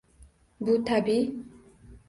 [0.61, 1.31] Bu tabiiy